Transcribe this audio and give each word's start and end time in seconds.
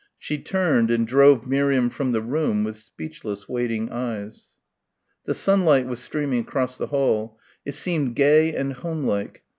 She 0.17 0.39
turned 0.39 0.89
and 0.89 1.05
drove 1.07 1.45
Miriam 1.45 1.91
from 1.91 2.11
the 2.11 2.23
room 2.23 2.63
with 2.63 2.75
speechless 2.75 3.47
waiting 3.47 3.91
eyes. 3.91 4.47
The 5.25 5.35
sunlight 5.35 5.85
was 5.85 5.99
streaming 5.99 6.39
across 6.39 6.75
the 6.75 6.87
hall. 6.87 7.37
It 7.65 7.75
seemed 7.75 8.15
gay 8.15 8.55
and 8.55 8.73
home 8.73 9.03
like. 9.03 9.43